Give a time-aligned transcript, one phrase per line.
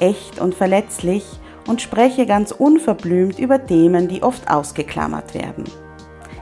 [0.00, 1.24] echt und verletzlich
[1.66, 5.64] und spreche ganz unverblümt über Themen, die oft ausgeklammert werden.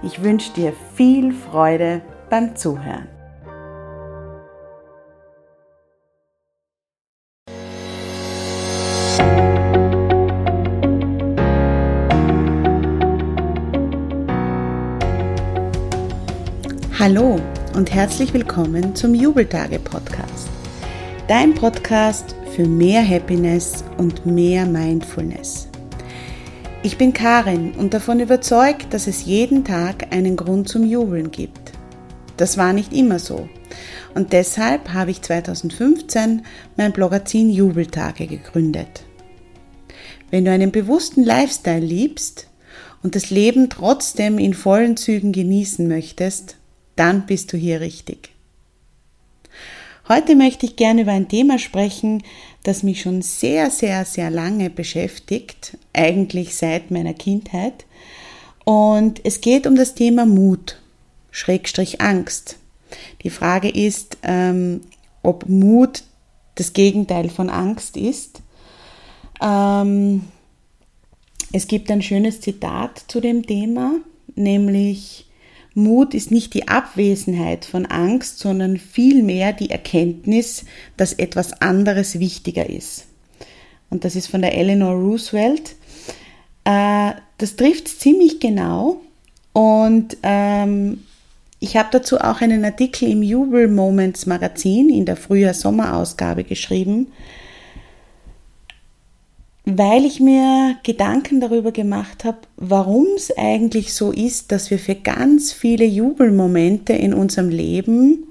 [0.02, 3.09] Ich wünsche dir viel Freude beim Zuhören.
[16.98, 17.38] Hallo
[17.74, 20.48] und herzlich willkommen zum Jubeltage Podcast.
[21.29, 25.66] Dein Podcast für mehr Happiness und mehr Mindfulness.
[26.85, 31.73] Ich bin Karin und davon überzeugt, dass es jeden Tag einen Grund zum Jubeln gibt.
[32.37, 33.49] Das war nicht immer so.
[34.15, 36.43] Und deshalb habe ich 2015
[36.77, 39.02] mein Blogazin Jubeltage gegründet.
[40.30, 42.49] Wenn du einen bewussten Lifestyle liebst
[43.02, 46.57] und das Leben trotzdem in vollen Zügen genießen möchtest,
[46.95, 48.34] dann bist du hier richtig.
[50.07, 52.23] Heute möchte ich gerne über ein Thema sprechen,
[52.63, 57.87] das mich schon sehr, sehr, sehr lange beschäftigt, eigentlich seit meiner Kindheit.
[58.65, 60.79] Und es geht um das Thema Mut,
[61.30, 62.59] Schrägstrich Angst.
[63.23, 64.82] Die Frage ist, ähm,
[65.22, 66.03] ob Mut
[66.56, 68.43] das Gegenteil von Angst ist.
[69.41, 70.26] Ähm,
[71.53, 73.94] es gibt ein schönes Zitat zu dem Thema,
[74.34, 75.26] nämlich
[75.74, 80.64] Mut ist nicht die Abwesenheit von Angst, sondern vielmehr die Erkenntnis,
[80.96, 83.06] dass etwas anderes wichtiger ist.
[83.90, 85.74] Und das ist von der Eleanor Roosevelt.
[86.64, 89.00] Äh, das trifft ziemlich genau.
[89.52, 91.02] Und ähm,
[91.60, 97.08] ich habe dazu auch einen Artikel im Jubel Moments Magazin in der Frühjahr-Sommer-Ausgabe geschrieben
[99.64, 104.94] weil ich mir Gedanken darüber gemacht habe, warum es eigentlich so ist, dass wir für
[104.94, 108.26] ganz viele Jubelmomente in unserem Leben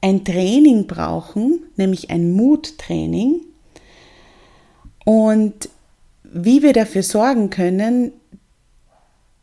[0.00, 3.40] ein Training brauchen, nämlich ein Muttraining.
[5.04, 5.68] Und
[6.22, 8.12] wie wir dafür sorgen können,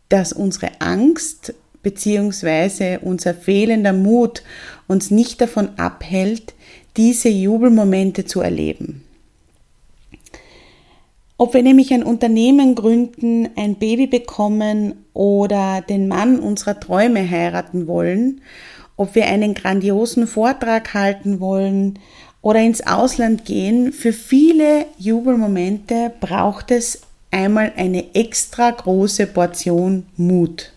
[0.08, 1.53] dass unsere Angst
[1.84, 3.00] bzw.
[3.02, 4.44] unser fehlender Mut
[4.88, 6.53] uns nicht davon abhält,
[6.96, 9.05] diese Jubelmomente zu erleben.
[11.38, 17.88] Ob wir nämlich ein Unternehmen gründen, ein Baby bekommen oder den Mann unserer Träume heiraten
[17.88, 18.41] wollen,
[18.96, 22.00] ob wir einen grandiosen Vortrag halten wollen
[22.41, 27.01] oder ins Ausland gehen, für viele Jubelmomente braucht es
[27.31, 30.72] einmal eine extra große Portion Mut.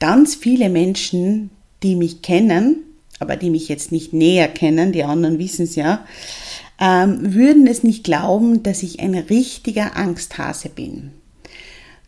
[0.00, 1.50] Ganz viele Menschen,
[1.84, 2.78] die mich kennen,
[3.20, 6.04] aber die mich jetzt nicht näher kennen, die anderen wissen es ja,
[6.80, 11.12] ähm, würden es nicht glauben, dass ich ein richtiger Angsthase bin.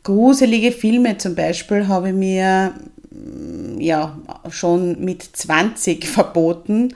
[0.02, 2.74] Gruselige Filme zum Beispiel habe ich mir
[3.10, 4.18] mm, ja
[4.50, 6.94] schon mit 20 verboten.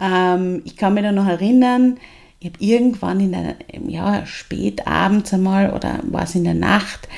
[0.00, 1.98] Ähm, ich kann mich da noch erinnern,
[2.40, 3.54] ich habe irgendwann in der,
[3.86, 7.08] ja, spät abends einmal oder war es in der Nacht,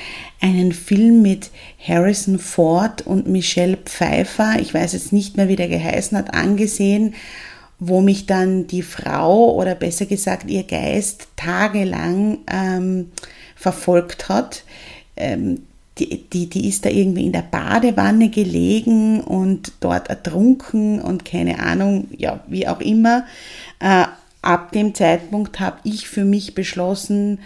[0.43, 1.51] einen Film mit
[1.81, 7.15] Harrison Ford und Michelle Pfeiffer, ich weiß jetzt nicht mehr, wie der geheißen hat, angesehen
[7.89, 13.11] wo mich dann die Frau oder besser gesagt ihr Geist tagelang ähm,
[13.57, 14.65] verfolgt hat.
[15.17, 15.63] Ähm,
[15.99, 21.61] die, die, die ist da irgendwie in der Badewanne gelegen und dort ertrunken und keine
[21.61, 23.25] Ahnung, ja, wie auch immer.
[23.79, 24.07] Äh,
[24.43, 27.39] ab dem Zeitpunkt habe ich für mich beschlossen,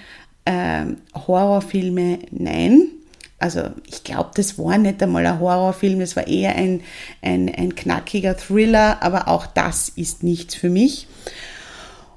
[0.46, 2.88] äh, Horrorfilme nein,
[3.38, 6.82] also ich glaube, das war nicht einmal ein Horrorfilm, das war eher ein,
[7.22, 11.06] ein, ein knackiger Thriller, aber auch das ist nichts für mich.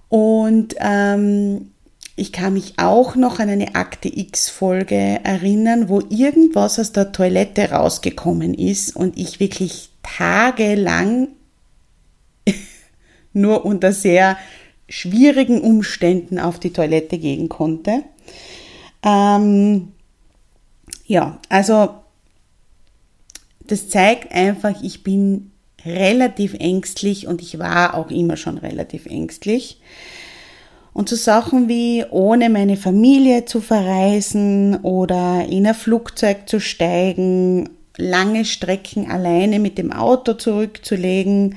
[0.09, 1.71] Und ähm,
[2.15, 7.71] ich kann mich auch noch an eine Akte X-Folge erinnern, wo irgendwas aus der Toilette
[7.71, 11.29] rausgekommen ist und ich wirklich tagelang
[13.33, 14.38] nur unter sehr
[14.89, 18.03] schwierigen Umständen auf die Toilette gehen konnte.
[19.03, 19.94] Ähm,
[21.06, 21.95] Ja, also
[23.68, 25.51] das zeigt einfach, ich bin
[25.86, 29.80] relativ ängstlich und ich war auch immer schon relativ ängstlich.
[30.94, 37.69] Und so Sachen wie ohne meine Familie zu verreisen oder in ein Flugzeug zu steigen,
[37.97, 41.56] lange Strecken alleine mit dem Auto zurückzulegen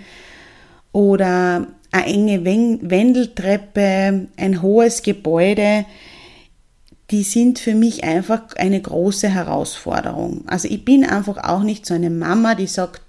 [0.93, 5.85] oder eine enge Wendeltreppe, ein hohes Gebäude,
[7.11, 10.45] die sind für mich einfach eine große Herausforderung.
[10.47, 13.03] Also ich bin einfach auch nicht so eine Mama, die sagt,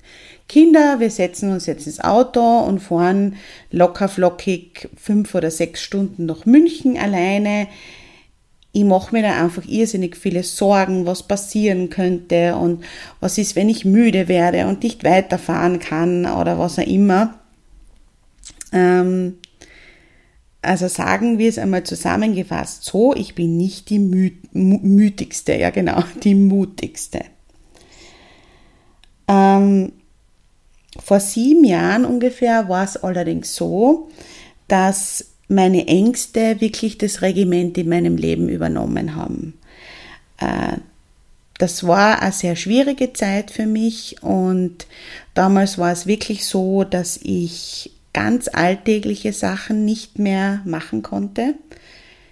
[0.48, 3.36] Kinder, wir setzen uns jetzt ins Auto und fahren
[3.72, 7.68] locker flockig fünf oder sechs Stunden nach München alleine.
[8.72, 12.84] Ich mache mir da einfach irrsinnig viele Sorgen, was passieren könnte und
[13.22, 17.40] was ist, wenn ich müde werde und nicht weiterfahren kann oder was auch immer.
[18.72, 19.38] Ähm,
[20.66, 26.04] also sagen wir es einmal zusammengefasst so, ich bin nicht die Mü mütigste, ja genau,
[26.24, 27.22] die mutigste.
[29.28, 29.92] Ähm,
[30.98, 34.10] vor sieben Jahren ungefähr war es allerdings so,
[34.68, 39.54] dass meine Ängste wirklich das Regiment in meinem Leben übernommen haben.
[40.38, 40.78] Äh,
[41.58, 44.88] das war eine sehr schwierige Zeit für mich und
[45.34, 51.56] damals war es wirklich so, dass ich ganz alltägliche Sachen nicht mehr machen konnte.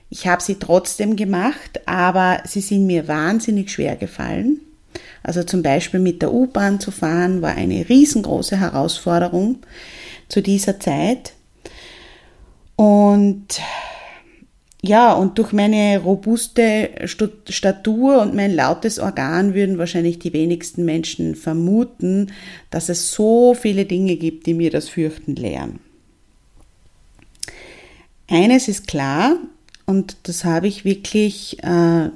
[0.09, 4.61] Ich habe sie trotzdem gemacht, aber sie sind mir wahnsinnig schwer gefallen.
[5.23, 9.57] Also zum Beispiel mit der U-Bahn zu fahren war eine riesengroße Herausforderung
[10.29, 11.33] zu dieser Zeit.
[12.77, 13.59] Und
[14.85, 21.35] ja, und durch meine robuste Statur und mein lautes Organ würden wahrscheinlich die wenigsten Menschen
[21.35, 22.33] vermuten,
[22.69, 25.79] dass es so viele Dinge gibt, die mir das Fürchten lehren.
[28.27, 29.37] Eines ist klar,
[29.85, 32.09] und das habe ich wirklich äh,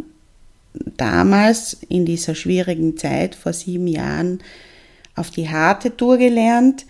[0.98, 4.40] damals in dieser schwierigen Zeit vor sieben Jahren
[5.16, 6.86] auf die harte Tour gelernt,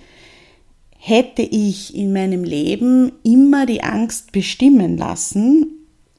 [0.98, 5.68] hätte ich in meinem Leben immer die Angst bestimmen lassen,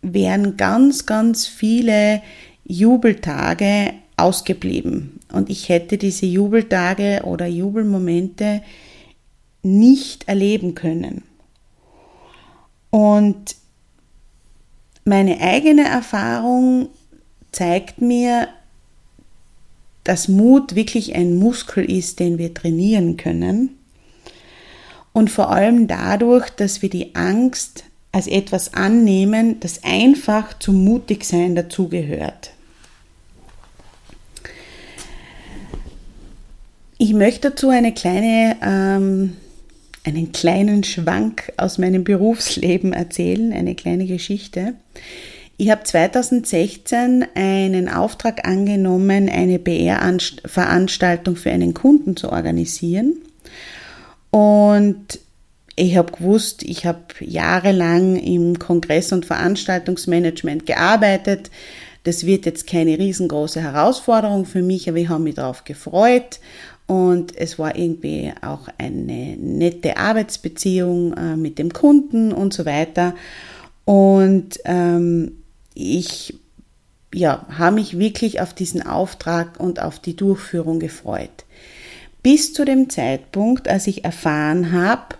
[0.02, 2.22] wären ganz, ganz viele
[2.64, 5.20] Jubeltage ausgeblieben.
[5.32, 8.62] Und ich hätte diese Jubeltage oder Jubelmomente
[9.62, 11.22] nicht erleben können.
[12.90, 13.56] Und
[15.04, 16.88] meine eigene Erfahrung
[17.52, 18.48] zeigt mir,
[20.04, 23.77] dass Mut wirklich ein Muskel ist, den wir trainieren können.
[25.18, 27.82] Und vor allem dadurch, dass wir die Angst
[28.12, 32.52] als etwas annehmen, das einfach zum Mutigsein dazugehört.
[36.98, 39.36] Ich möchte dazu eine kleine, ähm,
[40.04, 44.74] einen kleinen Schwank aus meinem Berufsleben erzählen, eine kleine Geschichte.
[45.56, 53.16] Ich habe 2016 einen Auftrag angenommen, eine BR-Veranstaltung für einen Kunden zu organisieren.
[54.30, 55.20] Und
[55.76, 61.50] ich habe gewusst, ich habe jahrelang im Kongress- und Veranstaltungsmanagement gearbeitet.
[62.04, 66.40] Das wird jetzt keine riesengroße Herausforderung für mich, aber ich habe mich darauf gefreut.
[66.86, 73.14] Und es war irgendwie auch eine nette Arbeitsbeziehung äh, mit dem Kunden und so weiter.
[73.84, 75.42] Und ähm,
[75.74, 76.34] ich
[77.14, 81.44] ja, habe mich wirklich auf diesen Auftrag und auf die Durchführung gefreut.
[82.30, 85.14] Bis zu dem Zeitpunkt, als ich erfahren habe,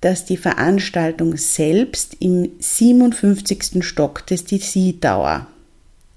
[0.00, 3.84] dass die Veranstaltung selbst im 57.
[3.86, 5.46] Stock des DC Tower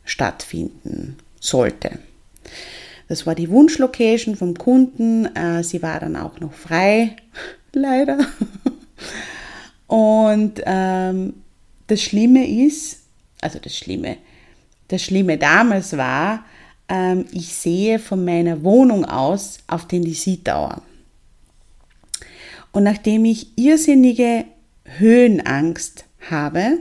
[0.05, 1.99] stattfinden sollte.
[3.07, 5.27] Das war die Wunschlocation vom Kunden.
[5.35, 7.15] Äh, sie war dann auch noch frei,
[7.71, 8.17] leider.
[9.85, 11.35] Und ähm,
[11.85, 13.01] das Schlimme ist,
[13.39, 14.17] also das Schlimme,
[14.87, 16.43] das Schlimme damals war,
[16.89, 20.81] ähm, ich sehe von meiner Wohnung aus auf den DC Tower.
[22.71, 24.45] Und nachdem ich irrsinnige
[24.85, 26.79] Höhenangst habe,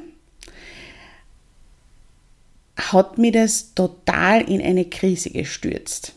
[2.77, 6.15] hat mir das total in eine Krise gestürzt.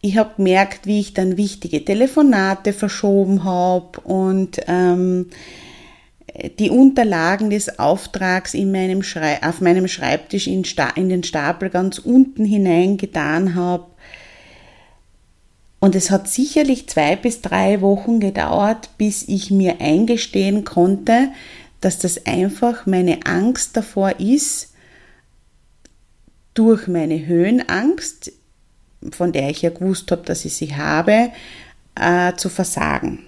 [0.00, 5.30] Ich habe gemerkt, wie ich dann wichtige Telefonate verschoben habe und ähm,
[6.58, 9.02] die Unterlagen des Auftrags in meinem
[9.42, 10.64] auf meinem Schreibtisch in,
[10.96, 13.86] in den Stapel ganz unten hineingetan habe.
[15.78, 21.28] Und es hat sicherlich zwei bis drei Wochen gedauert, bis ich mir eingestehen konnte,
[21.80, 24.72] dass das einfach meine Angst davor ist,
[26.54, 28.32] durch meine Höhenangst,
[29.10, 31.30] von der ich ja gewusst habe, dass ich sie habe,
[31.96, 33.18] äh, zu versagen.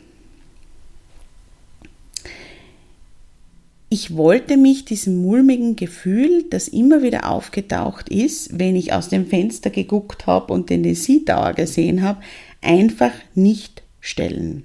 [3.97, 9.27] Ich wollte mich diesem mulmigen Gefühl, das immer wieder aufgetaucht ist, wenn ich aus dem
[9.27, 10.83] Fenster geguckt habe und den
[11.25, 12.21] Tower gesehen habe,
[12.61, 14.65] einfach nicht stellen.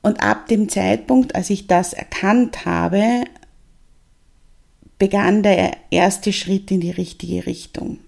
[0.00, 3.24] Und ab dem Zeitpunkt, als ich das erkannt habe,
[4.98, 7.98] begann der erste Schritt in die richtige Richtung.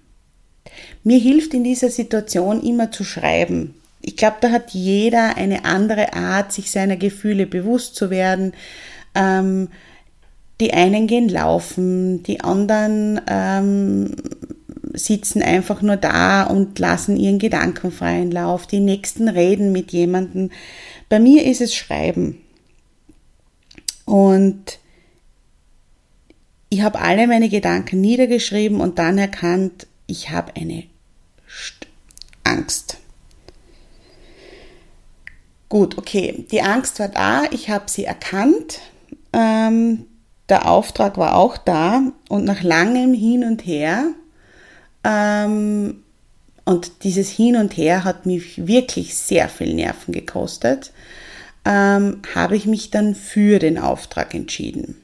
[1.04, 3.74] Mir hilft in dieser Situation immer zu schreiben.
[4.00, 8.54] Ich glaube, da hat jeder eine andere Art, sich seiner Gefühle bewusst zu werden.
[9.16, 9.68] Ähm,
[10.60, 14.16] die einen gehen laufen, die anderen ähm,
[14.94, 18.66] sitzen einfach nur da und lassen ihren Gedanken freien Lauf.
[18.66, 20.50] Die nächsten reden mit jemandem.
[21.08, 22.40] Bei mir ist es Schreiben.
[24.06, 24.78] Und
[26.68, 30.84] ich habe alle meine Gedanken niedergeschrieben und dann erkannt, ich habe eine
[32.44, 32.98] Angst.
[35.68, 38.80] Gut, okay, die Angst war da, ich habe sie erkannt,
[39.36, 40.06] ähm,
[40.48, 44.12] der Auftrag war auch da und nach langem Hin und Her,
[45.04, 46.02] ähm,
[46.64, 50.92] und dieses Hin und Her hat mich wirklich sehr viel Nerven gekostet,
[51.64, 55.00] ähm, habe ich mich dann für den Auftrag entschieden.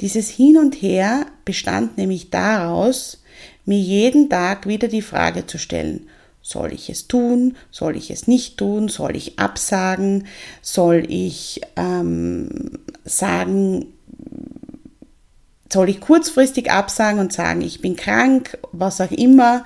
[0.00, 3.22] Dieses Hin und Her bestand nämlich daraus,
[3.64, 6.08] mir jeden Tag wieder die Frage zu stellen,
[6.48, 7.56] soll ich es tun?
[7.70, 8.88] Soll ich es nicht tun?
[8.88, 10.26] Soll ich absagen?
[10.62, 12.70] Soll ich ähm,
[13.04, 13.84] sagen,
[15.70, 19.64] soll ich kurzfristig absagen und sagen, ich bin krank, was auch immer?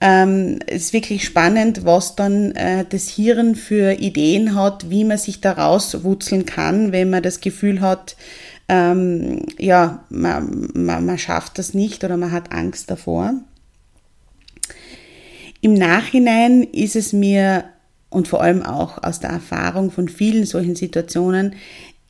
[0.00, 5.18] Ähm, es ist wirklich spannend, was dann äh, das Hirn für Ideen hat, wie man
[5.18, 8.16] sich da rauswutzeln kann, wenn man das Gefühl hat,
[8.70, 13.34] ähm, ja, man, man, man schafft das nicht oder man hat Angst davor.
[15.60, 17.64] Im Nachhinein ist es mir
[18.10, 21.54] und vor allem auch aus der Erfahrung von vielen solchen Situationen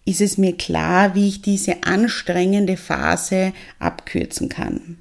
[0.04, 4.98] ist es mir klar, wie ich diese anstrengende Phase abkürzen kann.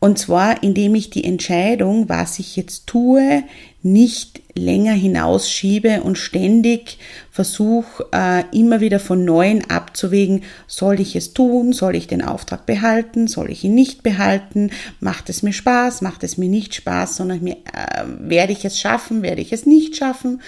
[0.00, 3.44] Und zwar, indem ich die Entscheidung, was ich jetzt tue,
[3.82, 6.98] nicht länger hinausschiebe und ständig
[7.30, 12.64] versuche, äh, immer wieder von Neuem abzuwägen, soll ich es tun, soll ich den Auftrag
[12.64, 17.16] behalten, soll ich ihn nicht behalten, macht es mir Spaß, macht es mir nicht Spaß,
[17.16, 20.40] sondern mir, äh, werde ich es schaffen, werde ich es nicht schaffen,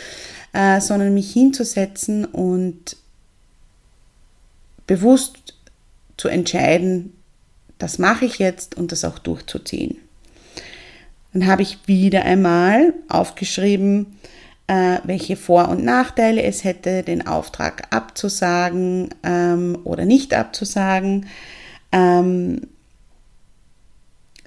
[0.55, 2.97] äh, sondern mich hinzusetzen und
[4.87, 5.55] bewusst
[6.17, 7.13] zu entscheiden,
[7.83, 9.97] das mache ich jetzt und das auch durchzuziehen.
[11.33, 14.19] Dann habe ich wieder einmal aufgeschrieben,
[14.69, 21.27] äh, welche Vor- und Nachteile es hätte, den Auftrag abzusagen ähm, oder nicht abzusagen,
[21.91, 22.69] ähm,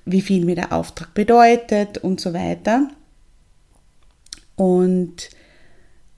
[0.06, 2.88] wie viel mir der Auftrag bedeutet und so weiter.
[4.56, 5.30] Und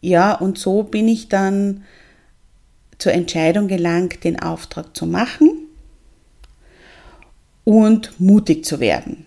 [0.02, 1.84] ja, und so bin ich dann
[3.00, 5.67] zur Entscheidung gelangt, den Auftrag zu machen
[7.68, 9.26] und mutig zu werden.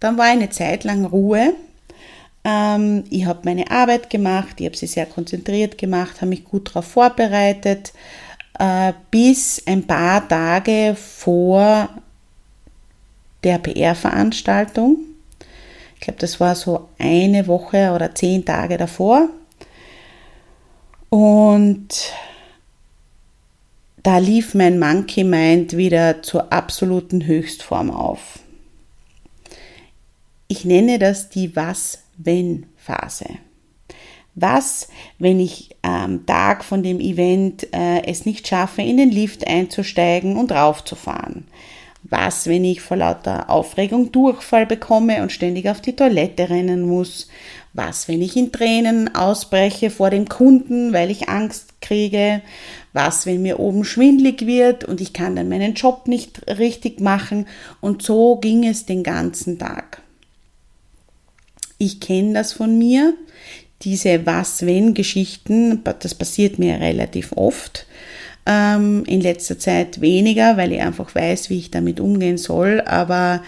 [0.00, 1.54] Dann war eine Zeit lang Ruhe.
[2.44, 6.68] Ähm, ich habe meine Arbeit gemacht, ich habe sie sehr konzentriert gemacht, habe mich gut
[6.68, 7.94] darauf vorbereitet,
[8.58, 11.88] äh, bis ein paar Tage vor
[13.42, 14.98] der PR-Veranstaltung.
[15.94, 19.30] Ich glaube, das war so eine Woche oder zehn Tage davor.
[21.08, 22.12] Und
[24.06, 28.38] da lief mein Monkey Mind wieder zur absoluten Höchstform auf.
[30.46, 33.26] Ich nenne das die Was-Wenn-Phase.
[34.36, 34.86] Was,
[35.18, 40.36] wenn ich am Tag von dem Event äh, es nicht schaffe, in den Lift einzusteigen
[40.36, 41.48] und raufzufahren?
[42.04, 47.28] Was, wenn ich vor lauter Aufregung Durchfall bekomme und ständig auf die Toilette rennen muss?
[47.72, 52.42] Was, wenn ich in Tränen ausbreche vor dem Kunden, weil ich Angst kriege?
[52.96, 57.46] Was, wenn mir oben schwindlig wird und ich kann dann meinen Job nicht richtig machen?
[57.82, 60.00] Und so ging es den ganzen Tag.
[61.76, 63.12] Ich kenne das von mir,
[63.82, 67.86] diese Was-Wenn-Geschichten, das passiert mir relativ oft.
[68.46, 72.80] Ähm, in letzter Zeit weniger, weil ich einfach weiß, wie ich damit umgehen soll.
[72.80, 73.42] Aber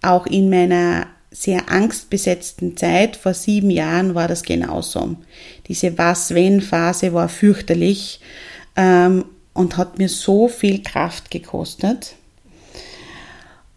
[0.00, 5.16] auch in meiner sehr angstbesetzten Zeit vor sieben Jahren war das genauso.
[5.66, 8.20] Diese Was-Wenn-Phase war fürchterlich
[8.76, 9.24] ähm,
[9.54, 12.14] und hat mir so viel Kraft gekostet.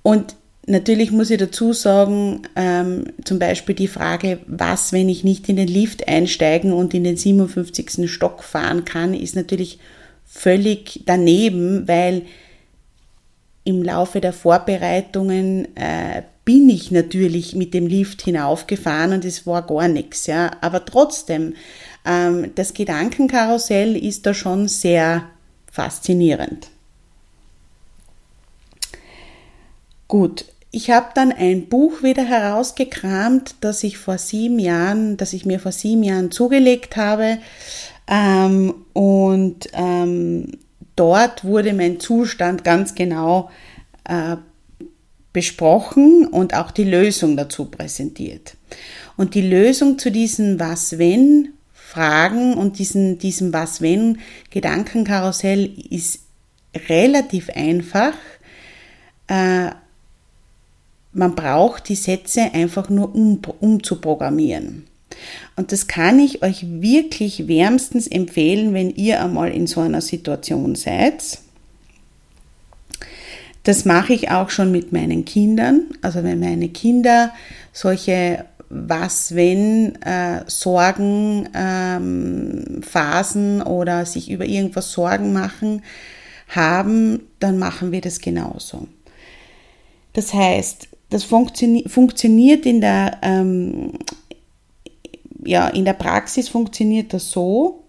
[0.01, 0.35] Und
[0.67, 5.55] natürlich muss ich dazu sagen, ähm, zum Beispiel die Frage, was, wenn ich nicht in
[5.55, 8.11] den Lift einsteigen und in den 57.
[8.11, 9.79] Stock fahren kann, ist natürlich
[10.25, 12.23] völlig daneben, weil
[13.63, 19.65] im Laufe der Vorbereitungen äh, bin ich natürlich mit dem Lift hinaufgefahren und es war
[19.65, 20.51] gar nichts, ja.
[20.61, 21.55] Aber trotzdem,
[22.05, 25.23] das Gedankenkarussell ist da schon sehr
[25.71, 26.69] faszinierend.
[30.07, 35.45] Gut, ich habe dann ein Buch wieder herausgekramt, das ich vor sieben Jahren, das ich
[35.45, 37.39] mir vor sieben Jahren zugelegt habe.
[38.07, 40.59] Ähm, und ähm,
[40.95, 43.49] dort wurde mein Zustand ganz genau
[44.03, 44.35] äh,
[45.33, 48.55] besprochen und auch die Lösung dazu präsentiert.
[49.17, 51.54] Und die Lösung zu diesen Was-Wenn
[51.95, 56.19] Fragen und diesen, diesem Was-Wenn Gedankenkarussell ist
[56.89, 58.13] relativ einfach.
[59.27, 59.69] Äh,
[61.13, 64.85] man braucht die Sätze einfach nur um, umzuprogrammieren.
[65.55, 70.75] Und das kann ich euch wirklich wärmstens empfehlen, wenn ihr einmal in so einer Situation
[70.75, 71.39] seid.
[73.63, 75.85] Das mache ich auch schon mit meinen Kindern.
[76.01, 77.31] Also wenn meine Kinder
[77.71, 82.81] solche was wenn äh, Sorgen, ähm,
[83.65, 85.83] oder sich über irgendwas Sorgen machen
[86.49, 88.87] haben, dann machen wir das genauso.
[90.13, 93.93] Das heißt, das funktio funktioniert in der, ähm,
[95.43, 97.83] ja, in der Praxis funktioniert das so,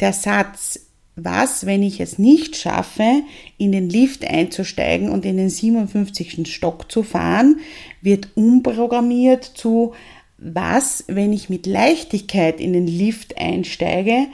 [0.00, 0.87] der Satz,
[1.24, 3.22] was, wenn ich es nicht schaffe,
[3.56, 6.52] in den Lift einzusteigen und in den 57.
[6.52, 7.60] Stock zu fahren,
[8.00, 9.94] wird umprogrammiert zu,
[10.38, 14.26] was, wenn ich mit Leichtigkeit in den Lift einsteige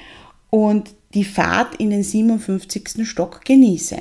[0.50, 3.08] und die Fahrt in den 57.
[3.08, 3.98] Stock genieße.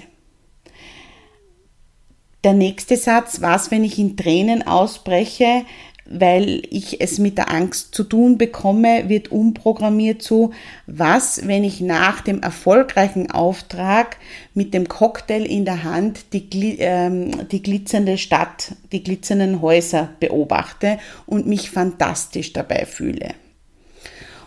[2.44, 5.64] Der nächste Satz, was, wenn ich in Tränen ausbreche,
[6.06, 10.52] weil ich es mit der Angst zu tun bekomme, wird umprogrammiert zu,
[10.86, 14.18] was, wenn ich nach dem erfolgreichen Auftrag
[14.54, 21.00] mit dem Cocktail in der Hand die, ähm, die glitzernde Stadt, die glitzernden Häuser beobachte
[21.26, 23.30] und mich fantastisch dabei fühle.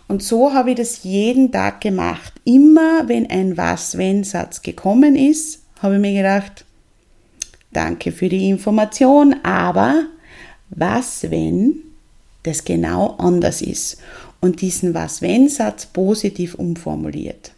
[0.07, 2.33] Und so habe ich das jeden Tag gemacht.
[2.45, 6.65] Immer wenn ein Was-Wenn-Satz gekommen ist, habe ich mir gedacht,
[7.71, 10.05] danke für die Information, aber
[10.69, 11.75] was wenn
[12.43, 13.97] das genau anders ist
[14.39, 17.51] und diesen Was wenn Satz positiv umformuliert.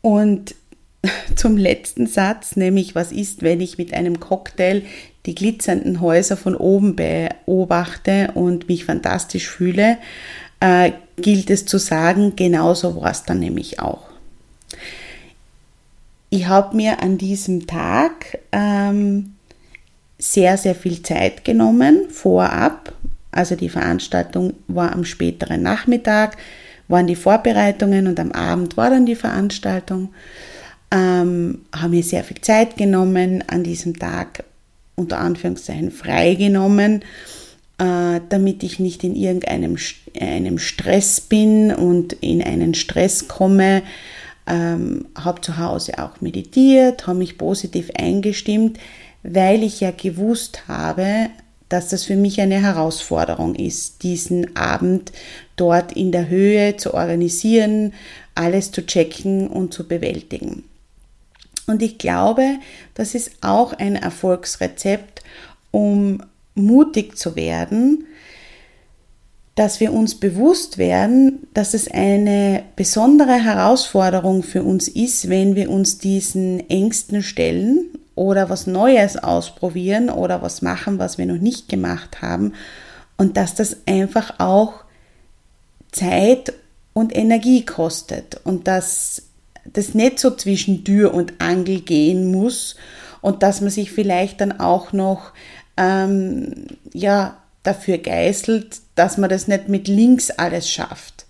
[0.00, 0.54] Und
[1.36, 4.82] zum letzten Satz, nämlich was ist, wenn ich mit einem Cocktail
[5.26, 9.98] die glitzernden Häuser von oben beobachte und mich fantastisch fühle,
[10.60, 14.02] äh, gilt es zu sagen, genauso war es dann nämlich auch.
[16.30, 19.34] Ich habe mir an diesem Tag ähm,
[20.22, 22.94] sehr, sehr viel Zeit genommen vorab.
[23.32, 26.36] Also die Veranstaltung war am späteren Nachmittag,
[26.86, 30.10] waren die Vorbereitungen und am Abend war dann die Veranstaltung.
[30.92, 34.44] Ähm, haben mir sehr viel Zeit genommen, an diesem Tag
[34.94, 37.00] unter Anführungszeichen freigenommen,
[37.78, 39.76] äh, damit ich nicht in irgendeinem
[40.20, 43.82] einem Stress bin und in einen Stress komme.
[44.46, 48.78] Ähm, habe zu Hause auch meditiert, habe mich positiv eingestimmt,
[49.22, 51.30] weil ich ja gewusst habe,
[51.68, 55.10] dass das für mich eine Herausforderung ist, diesen Abend
[55.56, 57.94] dort in der Höhe zu organisieren,
[58.34, 60.64] alles zu checken und zu bewältigen.
[61.66, 62.58] Und ich glaube,
[62.94, 65.22] das ist auch ein Erfolgsrezept,
[65.70, 66.22] um
[66.54, 68.04] mutig zu werden,
[69.54, 75.70] dass wir uns bewusst werden, dass es eine besondere Herausforderung für uns ist, wenn wir
[75.70, 81.68] uns diesen Ängsten stellen oder was Neues ausprobieren oder was machen, was wir noch nicht
[81.68, 82.54] gemacht haben
[83.16, 84.84] und dass das einfach auch
[85.92, 86.52] Zeit
[86.92, 89.22] und Energie kostet und dass
[89.64, 92.76] das nicht so zwischen Tür und Angel gehen muss
[93.20, 95.32] und dass man sich vielleicht dann auch noch
[95.76, 101.26] ähm, ja dafür geißelt, dass man das nicht mit links alles schafft.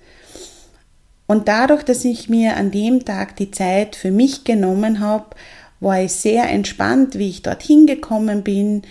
[1.27, 5.37] Und dadurch, dass ich mir an dem Tag die Zeit für mich genommen habe,
[5.83, 8.83] war ich sehr entspannt, wie ich dorthin gekommen bin.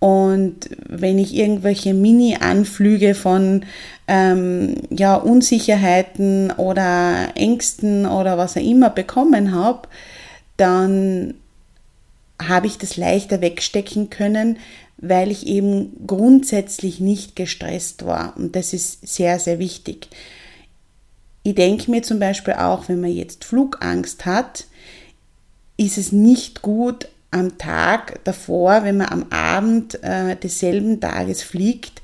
[0.00, 3.64] Und wenn ich irgendwelche Mini-Anflüge von
[4.06, 9.88] ähm, ja, Unsicherheiten oder Ängsten oder was auch immer bekommen habe,
[10.56, 11.34] dann
[12.40, 14.58] habe ich das leichter wegstecken können,
[14.98, 18.36] weil ich eben grundsätzlich nicht gestresst war.
[18.36, 20.08] Und das ist sehr, sehr wichtig.
[21.42, 24.66] Ich denke mir zum Beispiel auch, wenn man jetzt Flugangst hat,
[25.78, 32.02] ist es nicht gut, am Tag davor, wenn man am Abend äh, desselben Tages fliegt,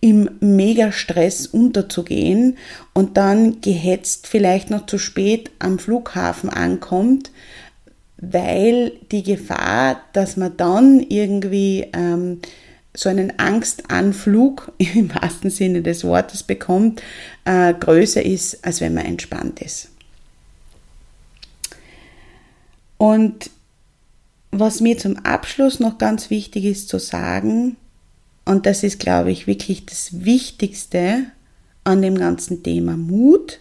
[0.00, 2.58] im Megastress unterzugehen
[2.92, 7.30] und dann gehetzt vielleicht noch zu spät am Flughafen ankommt,
[8.16, 12.40] weil die Gefahr, dass man dann irgendwie ähm,
[12.94, 17.00] so einen Angstanflug im wahrsten Sinne des Wortes bekommt,
[17.44, 19.91] äh, größer ist, als wenn man entspannt ist.
[23.02, 23.50] Und
[24.52, 27.76] was mir zum Abschluss noch ganz wichtig ist zu sagen,
[28.44, 31.24] und das ist, glaube ich, wirklich das Wichtigste
[31.82, 33.58] an dem ganzen Thema Mut.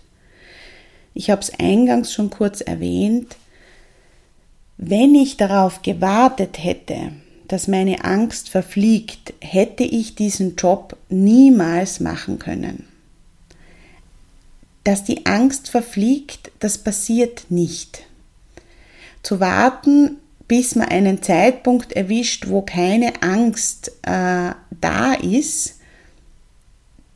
[1.15, 3.35] Ich habe es eingangs schon kurz erwähnt.
[4.77, 7.11] Wenn ich darauf gewartet hätte,
[7.47, 12.85] dass meine Angst verfliegt, hätte ich diesen Job niemals machen können.
[14.83, 18.03] Dass die Angst verfliegt, das passiert nicht.
[19.23, 25.75] Zu warten, bis man einen Zeitpunkt erwischt, wo keine Angst äh, da ist,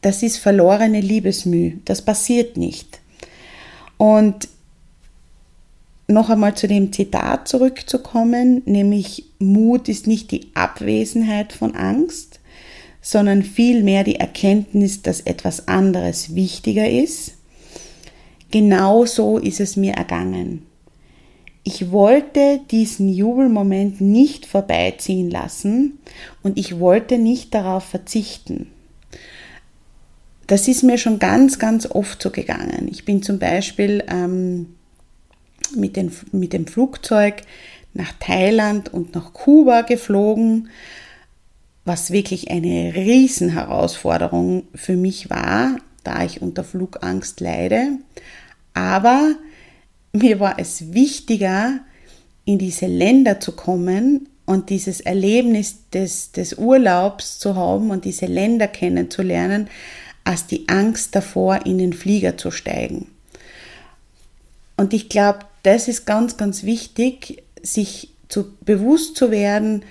[0.02, 1.78] das ist verlorene Liebesmüh.
[1.84, 3.00] Das passiert nicht.
[3.98, 4.48] Und
[6.08, 12.40] noch einmal zu dem Zitat zurückzukommen, nämlich Mut ist nicht die Abwesenheit von Angst,
[13.02, 17.34] sondern vielmehr die Erkenntnis, dass etwas anderes wichtiger ist.
[18.52, 20.66] Genauso ist es mir ergangen.
[21.68, 25.98] Ich wollte diesen Jubelmoment nicht vorbeiziehen lassen
[26.44, 28.68] und ich wollte nicht darauf verzichten.
[30.46, 32.88] Das ist mir schon ganz, ganz oft so gegangen.
[32.92, 34.76] Ich bin zum Beispiel ähm,
[35.76, 37.42] mit, den, mit dem Flugzeug
[37.96, 40.70] nach Thailand und nach Kuba geflogen,
[41.84, 47.98] was wirklich eine Riesenherausforderung für mich war, da ich unter Flugangst leide.
[48.76, 49.34] Aber
[50.16, 51.80] mir war es wichtiger,
[52.46, 58.28] in diese Länder zu kommen und dieses Erlebnis des, des Urlaubs zu haben und diese
[58.28, 59.70] Länder kennenzulernen,
[60.24, 63.08] als die Angst davor, in den Flieger zu steigen.
[64.78, 69.84] Und ich glaube, das ist ganz, ganz wichtig, sich zu, bewusst zu werden,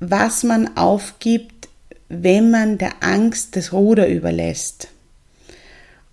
[0.00, 1.68] was man aufgibt,
[2.08, 4.88] wenn man der Angst das Ruder überlässt.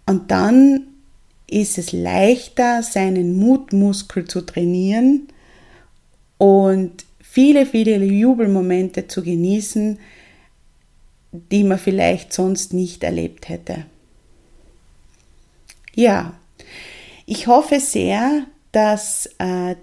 [0.05, 0.87] Und dann
[1.49, 5.27] ist es leichter, seinen Mutmuskel zu trainieren
[6.37, 9.99] und viele, viele Jubelmomente zu genießen,
[11.31, 13.85] die man vielleicht sonst nicht erlebt hätte.
[15.93, 16.33] Ja,
[17.25, 19.75] ich hoffe sehr, dass äh,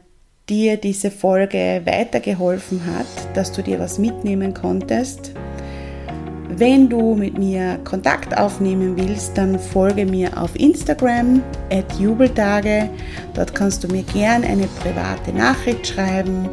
[0.48, 5.32] dir diese Folge weitergeholfen hat, dass du dir was mitnehmen konntest.
[6.56, 12.90] Wenn du mit mir Kontakt aufnehmen willst, dann folge mir auf Instagram at jubeltage.
[13.34, 16.50] Dort kannst du mir gern eine private Nachricht schreiben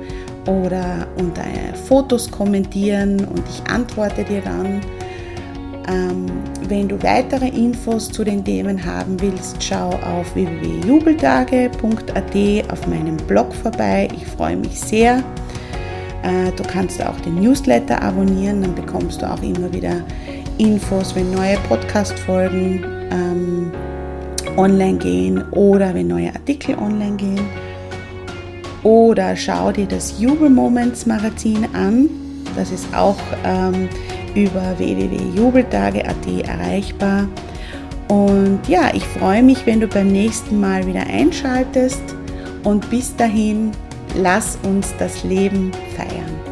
[0.47, 1.43] oder unter
[1.85, 4.79] Fotos kommentieren und ich antworte dir dann.
[5.89, 6.27] Ähm,
[6.67, 13.53] wenn du weitere Infos zu den Themen haben willst, schau auf www.jubeltage.at auf meinem Blog
[13.53, 14.07] vorbei.
[14.15, 15.21] Ich freue mich sehr.
[16.23, 20.03] Äh, du kannst auch den Newsletter abonnieren, dann bekommst du auch immer wieder
[20.57, 23.71] Infos, wenn neue Podcast-Folgen ähm,
[24.57, 27.47] online gehen oder wenn neue Artikel online gehen.
[28.83, 32.09] Oder schau dir das Jubel Moments Magazin an.
[32.55, 33.89] Das ist auch ähm,
[34.35, 37.27] über www.jubeltage.at erreichbar.
[38.07, 42.01] Und ja, ich freue mich, wenn du beim nächsten Mal wieder einschaltest.
[42.63, 43.71] Und bis dahin,
[44.15, 46.48] lass uns das Leben feiern.